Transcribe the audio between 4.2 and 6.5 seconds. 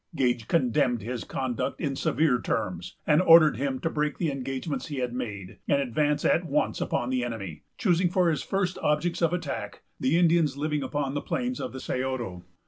engagements he had made, and advance at